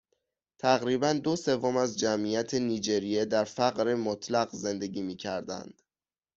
تقریباً 0.57 1.13
دو 1.13 1.35
سوم 1.35 1.77
از 1.77 1.99
جمعیت 1.99 2.53
نیجریه 2.53 3.25
در 3.25 3.43
فقر 3.43 3.95
مطلق 3.95 4.49
زندگی 4.51 5.01
میکردند 5.01 5.81